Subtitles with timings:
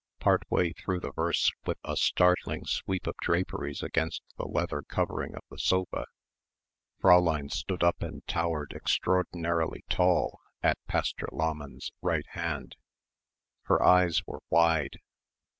[0.19, 5.35] Part way through the verse with a startling sweep of draperies against the leather covering
[5.35, 6.07] of the sofa,
[7.03, 12.77] Fräulein stood up and towered extraordinarily tall at Pastor Lahmann's right hand.
[13.65, 14.97] Her eyes were wide.